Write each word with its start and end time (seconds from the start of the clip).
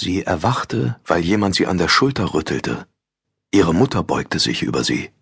Sie 0.00 0.22
erwachte, 0.22 0.98
weil 1.04 1.20
jemand 1.20 1.54
sie 1.54 1.66
an 1.66 1.76
der 1.76 1.88
Schulter 1.88 2.32
rüttelte. 2.32 2.86
Ihre 3.50 3.74
Mutter 3.74 4.02
beugte 4.02 4.38
sich 4.38 4.62
über 4.62 4.82
sie. 4.82 5.12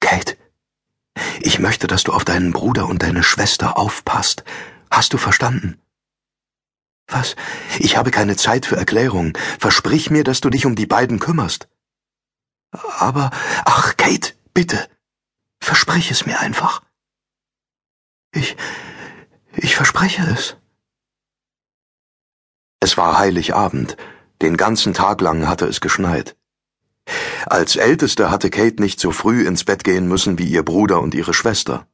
Kate, 0.00 0.36
ich 1.40 1.60
möchte, 1.60 1.86
dass 1.86 2.02
du 2.02 2.12
auf 2.12 2.24
deinen 2.24 2.50
Bruder 2.50 2.88
und 2.88 3.04
deine 3.04 3.22
Schwester 3.22 3.78
aufpasst. 3.78 4.42
Hast 4.90 5.12
du 5.12 5.18
verstanden? 5.18 5.80
Was? 7.06 7.36
Ich 7.78 7.96
habe 7.96 8.10
keine 8.10 8.34
Zeit 8.34 8.66
für 8.66 8.76
Erklärungen. 8.76 9.34
Versprich 9.60 10.10
mir, 10.10 10.24
dass 10.24 10.40
du 10.40 10.50
dich 10.50 10.66
um 10.66 10.74
die 10.74 10.86
beiden 10.86 11.20
kümmerst. 11.20 11.68
Aber, 12.98 13.30
ach, 13.64 13.96
Kate, 13.96 14.32
bitte. 14.52 14.88
Versprich 15.60 16.10
es 16.10 16.26
mir 16.26 16.40
einfach. 16.40 16.82
Ich, 18.32 18.56
ich 19.52 19.76
verspreche 19.76 20.24
es. 20.24 20.56
Es 22.84 22.98
war 22.98 23.16
Heiligabend. 23.16 23.96
Den 24.42 24.58
ganzen 24.58 24.92
Tag 24.92 25.22
lang 25.22 25.48
hatte 25.48 25.64
es 25.64 25.80
geschneit. 25.80 26.36
Als 27.46 27.76
Älteste 27.76 28.30
hatte 28.30 28.50
Kate 28.50 28.82
nicht 28.82 29.00
so 29.00 29.10
früh 29.10 29.46
ins 29.46 29.64
Bett 29.64 29.84
gehen 29.84 30.06
müssen 30.06 30.38
wie 30.38 30.44
ihr 30.44 30.62
Bruder 30.62 31.00
und 31.00 31.14
ihre 31.14 31.32
Schwester. 31.32 31.86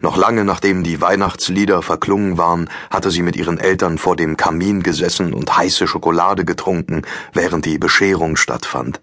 Noch 0.00 0.16
lange 0.16 0.44
nachdem 0.44 0.82
die 0.82 1.00
Weihnachtslieder 1.00 1.82
verklungen 1.82 2.36
waren, 2.36 2.68
hatte 2.90 3.12
sie 3.12 3.22
mit 3.22 3.36
ihren 3.36 3.60
Eltern 3.60 3.96
vor 3.96 4.16
dem 4.16 4.36
Kamin 4.36 4.82
gesessen 4.82 5.32
und 5.32 5.56
heiße 5.56 5.86
Schokolade 5.86 6.44
getrunken, 6.44 7.02
während 7.32 7.64
die 7.64 7.78
Bescherung 7.78 8.34
stattfand. 8.34 9.00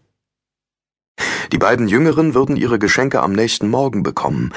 Die 1.53 1.57
beiden 1.57 1.87
Jüngeren 1.87 2.33
würden 2.33 2.57
ihre 2.57 2.77
Geschenke 2.77 3.21
am 3.21 3.31
nächsten 3.31 3.69
Morgen 3.69 4.03
bekommen. 4.03 4.51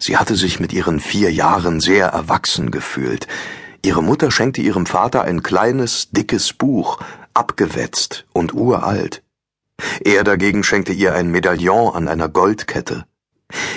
Sie 0.00 0.16
hatte 0.16 0.34
sich 0.34 0.58
mit 0.58 0.72
ihren 0.72 0.98
vier 0.98 1.32
Jahren 1.32 1.78
sehr 1.78 2.08
erwachsen 2.08 2.72
gefühlt. 2.72 3.28
Ihre 3.84 4.02
Mutter 4.02 4.30
schenkte 4.30 4.62
ihrem 4.62 4.86
Vater 4.86 5.22
ein 5.22 5.42
kleines, 5.42 6.10
dickes 6.10 6.52
Buch, 6.52 7.00
abgewetzt 7.34 8.26
und 8.32 8.54
uralt. 8.54 9.22
Er 10.04 10.22
dagegen 10.22 10.62
schenkte 10.62 10.92
ihr 10.92 11.14
ein 11.14 11.30
Medaillon 11.30 11.94
an 11.94 12.06
einer 12.06 12.28
Goldkette. 12.28 13.06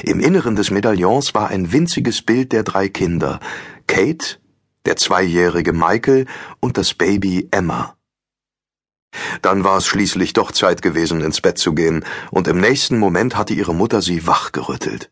Im 0.03 0.19
Inneren 0.19 0.55
des 0.55 0.69
Medaillons 0.69 1.33
war 1.33 1.49
ein 1.49 1.71
winziges 1.71 2.21
Bild 2.21 2.51
der 2.51 2.63
drei 2.63 2.87
Kinder, 2.87 3.39
Kate, 3.87 4.37
der 4.85 4.95
zweijährige 4.95 5.73
Michael 5.73 6.27
und 6.59 6.77
das 6.77 6.93
Baby 6.93 7.47
Emma. 7.51 7.95
Dann 9.41 9.63
war 9.63 9.77
es 9.77 9.87
schließlich 9.87 10.33
doch 10.33 10.51
Zeit 10.51 10.81
gewesen, 10.81 11.21
ins 11.21 11.41
Bett 11.41 11.57
zu 11.57 11.73
gehen, 11.73 12.03
und 12.31 12.47
im 12.47 12.59
nächsten 12.59 12.99
Moment 12.99 13.35
hatte 13.35 13.53
ihre 13.53 13.73
Mutter 13.73 14.01
sie 14.01 14.27
wachgerüttelt. 14.27 15.11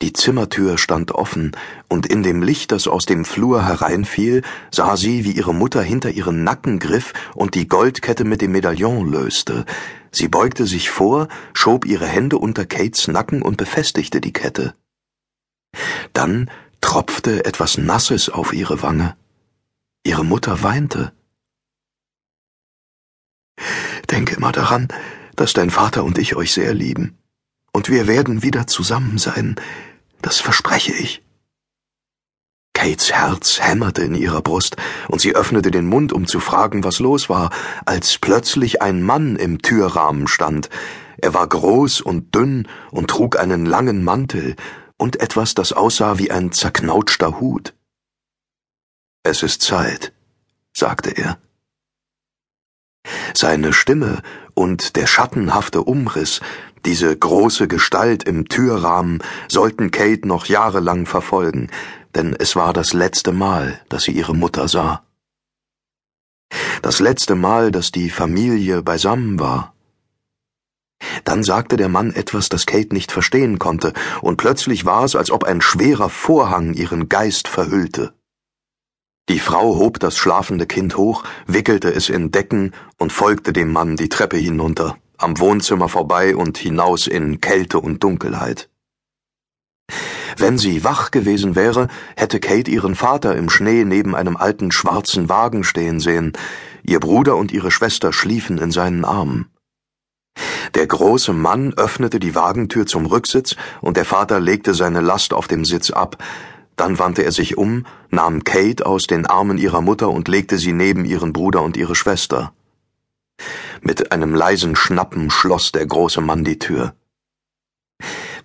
Die 0.00 0.12
Zimmertür 0.12 0.78
stand 0.78 1.10
offen, 1.12 1.56
und 1.88 2.06
in 2.06 2.22
dem 2.22 2.40
Licht, 2.40 2.70
das 2.70 2.86
aus 2.86 3.04
dem 3.04 3.24
Flur 3.24 3.66
hereinfiel, 3.66 4.42
sah 4.70 4.96
sie, 4.96 5.24
wie 5.24 5.32
ihre 5.32 5.52
Mutter 5.52 5.82
hinter 5.82 6.10
ihren 6.10 6.44
Nacken 6.44 6.78
griff 6.78 7.12
und 7.34 7.56
die 7.56 7.66
Goldkette 7.66 8.24
mit 8.24 8.40
dem 8.40 8.52
Medaillon 8.52 9.10
löste. 9.10 9.64
Sie 10.12 10.28
beugte 10.28 10.66
sich 10.66 10.88
vor, 10.88 11.26
schob 11.52 11.84
ihre 11.84 12.06
Hände 12.06 12.38
unter 12.38 12.64
Kates 12.64 13.08
Nacken 13.08 13.42
und 13.42 13.56
befestigte 13.56 14.20
die 14.20 14.32
Kette. 14.32 14.74
Dann 16.12 16.48
tropfte 16.80 17.44
etwas 17.44 17.76
Nasses 17.76 18.28
auf 18.28 18.52
ihre 18.52 18.82
Wange. 18.82 19.16
Ihre 20.04 20.24
Mutter 20.24 20.62
weinte. 20.62 21.12
Denke 24.10 24.36
immer 24.36 24.52
daran, 24.52 24.88
dass 25.34 25.54
dein 25.54 25.70
Vater 25.70 26.04
und 26.04 26.18
ich 26.18 26.36
euch 26.36 26.52
sehr 26.52 26.72
lieben. 26.72 27.18
Und 27.78 27.88
wir 27.88 28.08
werden 28.08 28.42
wieder 28.42 28.66
zusammen 28.66 29.18
sein, 29.18 29.54
das 30.20 30.40
verspreche 30.40 30.92
ich. 30.92 31.22
Kates 32.74 33.12
Herz 33.12 33.60
hämmerte 33.60 34.02
in 34.02 34.16
ihrer 34.16 34.42
Brust, 34.42 34.74
und 35.06 35.20
sie 35.20 35.36
öffnete 35.36 35.70
den 35.70 35.86
Mund, 35.86 36.12
um 36.12 36.26
zu 36.26 36.40
fragen, 36.40 36.82
was 36.82 36.98
los 36.98 37.28
war, 37.28 37.50
als 37.86 38.18
plötzlich 38.18 38.82
ein 38.82 39.00
Mann 39.00 39.36
im 39.36 39.62
Türrahmen 39.62 40.26
stand. 40.26 40.70
Er 41.18 41.34
war 41.34 41.46
groß 41.46 42.00
und 42.00 42.34
dünn 42.34 42.66
und 42.90 43.10
trug 43.10 43.38
einen 43.38 43.64
langen 43.64 44.02
Mantel 44.02 44.56
und 44.96 45.20
etwas, 45.20 45.54
das 45.54 45.72
aussah 45.72 46.18
wie 46.18 46.32
ein 46.32 46.50
zerknautschter 46.50 47.38
Hut. 47.38 47.76
Es 49.22 49.44
ist 49.44 49.62
Zeit, 49.62 50.12
sagte 50.72 51.10
er. 51.10 51.38
Seine 53.34 53.72
Stimme 53.72 54.22
und 54.54 54.96
der 54.96 55.06
schattenhafte 55.06 55.82
Umriss, 55.82 56.40
diese 56.84 57.16
große 57.16 57.68
Gestalt 57.68 58.24
im 58.24 58.48
Türrahmen, 58.48 59.22
sollten 59.48 59.90
Kate 59.90 60.26
noch 60.26 60.46
jahrelang 60.46 61.06
verfolgen, 61.06 61.70
denn 62.14 62.34
es 62.38 62.56
war 62.56 62.72
das 62.72 62.92
letzte 62.92 63.32
Mal, 63.32 63.80
dass 63.88 64.04
sie 64.04 64.12
ihre 64.12 64.34
Mutter 64.34 64.68
sah. 64.68 65.02
Das 66.82 67.00
letzte 67.00 67.34
Mal, 67.34 67.70
dass 67.70 67.92
die 67.92 68.10
Familie 68.10 68.82
beisammen 68.82 69.38
war. 69.38 69.74
Dann 71.24 71.42
sagte 71.42 71.76
der 71.76 71.88
Mann 71.88 72.12
etwas, 72.12 72.48
das 72.48 72.66
Kate 72.66 72.94
nicht 72.94 73.12
verstehen 73.12 73.58
konnte, 73.58 73.92
und 74.20 74.36
plötzlich 74.36 74.84
war 74.84 75.04
es, 75.04 75.14
als 75.14 75.30
ob 75.30 75.44
ein 75.44 75.60
schwerer 75.60 76.08
Vorhang 76.08 76.74
ihren 76.74 77.08
Geist 77.08 77.48
verhüllte. 77.48 78.14
Die 79.28 79.40
Frau 79.40 79.76
hob 79.76 80.00
das 80.00 80.16
schlafende 80.16 80.66
Kind 80.66 80.96
hoch, 80.96 81.22
wickelte 81.46 81.92
es 81.92 82.08
in 82.08 82.30
Decken 82.30 82.72
und 82.96 83.12
folgte 83.12 83.52
dem 83.52 83.70
Mann 83.70 83.96
die 83.96 84.08
Treppe 84.08 84.38
hinunter, 84.38 84.96
am 85.18 85.38
Wohnzimmer 85.38 85.88
vorbei 85.88 86.34
und 86.34 86.56
hinaus 86.58 87.06
in 87.06 87.40
Kälte 87.40 87.80
und 87.80 88.02
Dunkelheit. 88.02 88.68
Wenn 90.36 90.56
sie 90.56 90.84
wach 90.84 91.10
gewesen 91.10 91.56
wäre, 91.56 91.88
hätte 92.16 92.38
Kate 92.38 92.70
ihren 92.70 92.94
Vater 92.94 93.34
im 93.34 93.50
Schnee 93.50 93.84
neben 93.84 94.14
einem 94.14 94.36
alten 94.36 94.70
schwarzen 94.70 95.28
Wagen 95.28 95.64
stehen 95.64 95.98
sehen, 95.98 96.32
ihr 96.84 97.00
Bruder 97.00 97.36
und 97.36 97.50
ihre 97.50 97.70
Schwester 97.70 98.12
schliefen 98.12 98.58
in 98.58 98.70
seinen 98.70 99.04
Armen. 99.04 99.50
Der 100.74 100.86
große 100.86 101.32
Mann 101.32 101.74
öffnete 101.74 102.20
die 102.20 102.36
Wagentür 102.36 102.86
zum 102.86 103.06
Rücksitz, 103.06 103.56
und 103.80 103.96
der 103.96 104.04
Vater 104.04 104.38
legte 104.38 104.74
seine 104.74 105.00
Last 105.00 105.32
auf 105.32 105.48
dem 105.48 105.64
Sitz 105.64 105.90
ab, 105.90 106.22
dann 106.76 107.00
wandte 107.00 107.24
er 107.24 107.32
sich 107.32 107.58
um, 107.58 107.86
nahm 108.10 108.44
Kate 108.44 108.86
aus 108.86 109.08
den 109.08 109.26
Armen 109.26 109.58
ihrer 109.58 109.80
Mutter 109.80 110.10
und 110.10 110.28
legte 110.28 110.58
sie 110.58 110.72
neben 110.72 111.04
ihren 111.04 111.32
Bruder 111.32 111.62
und 111.62 111.76
ihre 111.76 111.96
Schwester. 111.96 112.52
Mit 113.80 114.12
einem 114.12 114.34
leisen 114.34 114.76
Schnappen 114.76 115.30
schloss 115.30 115.72
der 115.72 115.86
große 115.86 116.20
Mann 116.20 116.44
die 116.44 116.58
Tür. 116.58 116.94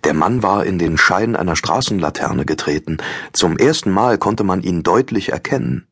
Der 0.04 0.14
Mann 0.14 0.42
war 0.42 0.66
in 0.66 0.78
den 0.78 0.98
Schein 0.98 1.34
einer 1.34 1.56
Straßenlaterne 1.56 2.44
getreten. 2.44 2.98
Zum 3.32 3.56
ersten 3.56 3.90
Mal 3.90 4.18
konnte 4.18 4.44
man 4.44 4.62
ihn 4.62 4.82
deutlich 4.82 5.32
erkennen. 5.32 5.86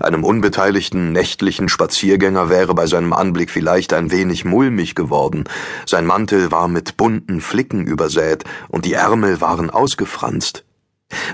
Einem 0.00 0.24
unbeteiligten 0.24 1.12
nächtlichen 1.12 1.68
Spaziergänger 1.68 2.48
wäre 2.48 2.74
bei 2.74 2.86
seinem 2.86 3.12
Anblick 3.12 3.50
vielleicht 3.50 3.92
ein 3.92 4.10
wenig 4.10 4.44
mulmig 4.44 4.94
geworden. 4.94 5.44
Sein 5.86 6.06
Mantel 6.06 6.50
war 6.50 6.68
mit 6.68 6.96
bunten 6.96 7.40
Flicken 7.40 7.86
übersät 7.86 8.44
und 8.68 8.84
die 8.84 8.94
Ärmel 8.94 9.40
waren 9.40 9.70
ausgefranst. 9.70 10.64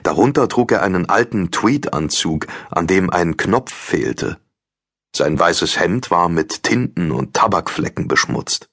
Darunter 0.02 0.48
trug 0.48 0.72
er 0.72 0.82
einen 0.82 1.08
alten 1.08 1.50
Tweedanzug, 1.50 2.46
an 2.70 2.86
dem 2.86 3.10
ein 3.10 3.36
Knopf 3.36 3.72
fehlte. 3.72 4.38
Sein 5.16 5.38
weißes 5.38 5.78
Hemd 5.78 6.10
war 6.10 6.28
mit 6.28 6.64
Tinten 6.64 7.12
und 7.12 7.34
Tabakflecken 7.34 8.08
beschmutzt. 8.08 8.68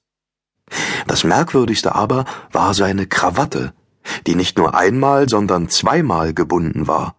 Das 1.06 1.22
Merkwürdigste 1.22 1.94
aber 1.94 2.24
war 2.50 2.74
seine 2.74 3.06
Krawatte, 3.06 3.74
die 4.26 4.34
nicht 4.34 4.58
nur 4.58 4.74
einmal, 4.74 5.28
sondern 5.28 5.68
zweimal 5.68 6.34
gebunden 6.34 6.88
war. 6.88 7.16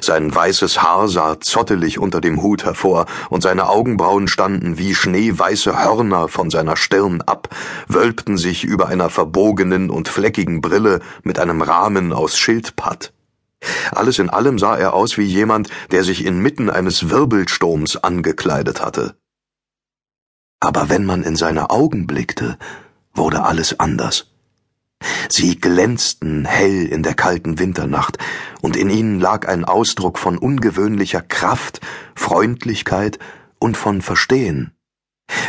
Sein 0.00 0.34
weißes 0.34 0.82
Haar 0.82 1.08
sah 1.08 1.40
zottelig 1.40 1.98
unter 1.98 2.22
dem 2.22 2.42
Hut 2.42 2.64
hervor, 2.64 3.04
und 3.28 3.42
seine 3.42 3.68
Augenbrauen 3.68 4.28
standen 4.28 4.78
wie 4.78 4.94
schneeweiße 4.94 5.78
Hörner 5.78 6.28
von 6.28 6.50
seiner 6.50 6.76
Stirn 6.76 7.20
ab, 7.22 7.48
wölbten 7.86 8.38
sich 8.38 8.64
über 8.64 8.88
einer 8.88 9.10
verbogenen 9.10 9.90
und 9.90 10.08
fleckigen 10.08 10.62
Brille 10.62 11.00
mit 11.22 11.38
einem 11.38 11.60
Rahmen 11.60 12.12
aus 12.12 12.38
Schildpatt. 12.38 13.12
Alles 13.92 14.18
in 14.18 14.30
allem 14.30 14.58
sah 14.58 14.76
er 14.76 14.94
aus 14.94 15.18
wie 15.18 15.24
jemand, 15.24 15.68
der 15.90 16.04
sich 16.04 16.24
inmitten 16.24 16.70
eines 16.70 17.10
Wirbelsturms 17.10 17.96
angekleidet 17.96 18.84
hatte. 18.84 19.16
Aber 20.60 20.88
wenn 20.88 21.04
man 21.04 21.22
in 21.22 21.36
seine 21.36 21.70
Augen 21.70 22.06
blickte, 22.06 22.58
wurde 23.14 23.42
alles 23.42 23.80
anders. 23.80 24.30
Sie 25.30 25.58
glänzten 25.58 26.44
hell 26.44 26.86
in 26.86 27.02
der 27.02 27.14
kalten 27.14 27.58
Winternacht, 27.58 28.18
und 28.60 28.76
in 28.76 28.90
ihnen 28.90 29.18
lag 29.20 29.48
ein 29.48 29.64
Ausdruck 29.64 30.18
von 30.18 30.36
ungewöhnlicher 30.36 31.22
Kraft, 31.22 31.80
Freundlichkeit 32.14 33.18
und 33.58 33.76
von 33.76 34.02
Verstehen. 34.02 34.72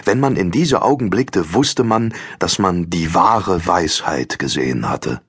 Wenn 0.05 0.19
man 0.19 0.35
in 0.35 0.51
diese 0.51 0.81
Augen 0.81 1.09
blickte, 1.09 1.53
wusste 1.53 1.83
man, 1.83 2.13
dass 2.39 2.59
man 2.59 2.89
die 2.89 3.13
wahre 3.13 3.65
Weisheit 3.65 4.39
gesehen 4.39 4.89
hatte. 4.89 5.21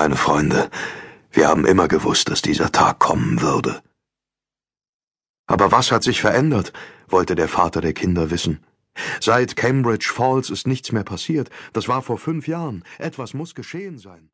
Meine 0.00 0.14
Freunde, 0.14 0.70
wir 1.32 1.48
haben 1.48 1.66
immer 1.66 1.88
gewusst, 1.88 2.30
dass 2.30 2.40
dieser 2.40 2.70
Tag 2.70 3.00
kommen 3.00 3.40
würde. 3.40 3.82
Aber 5.48 5.72
was 5.72 5.90
hat 5.90 6.04
sich 6.04 6.20
verändert? 6.20 6.72
wollte 7.08 7.34
der 7.34 7.48
Vater 7.48 7.80
der 7.80 7.94
Kinder 7.94 8.30
wissen. 8.30 8.64
Seit 9.18 9.56
Cambridge 9.56 10.08
Falls 10.14 10.50
ist 10.50 10.68
nichts 10.68 10.92
mehr 10.92 11.02
passiert. 11.02 11.50
Das 11.72 11.88
war 11.88 12.00
vor 12.02 12.16
fünf 12.16 12.46
Jahren. 12.46 12.84
Etwas 12.98 13.34
muss 13.34 13.56
geschehen 13.56 13.98
sein. 13.98 14.30